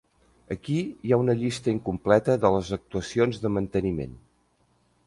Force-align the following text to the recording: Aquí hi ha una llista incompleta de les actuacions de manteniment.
Aquí 0.53 0.77
hi 1.09 1.13
ha 1.13 1.19
una 1.25 1.35
llista 1.41 1.71
incompleta 1.75 2.39
de 2.47 2.53
les 2.57 2.73
actuacions 2.79 3.45
de 3.47 3.57
manteniment. 3.61 4.19